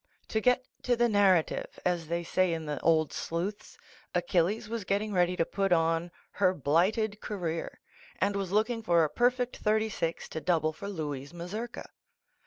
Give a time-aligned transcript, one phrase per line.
[0.29, 3.77] To get to the narrative, as they say in the Old Sleuths:—
[4.15, 7.79] Achilles was getting readv to put on "Her Blighted Career"
[8.17, 11.85] and was looking for a perfect thirty six to double for Louise Mazurka.